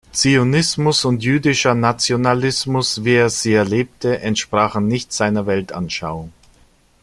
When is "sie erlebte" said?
3.29-4.19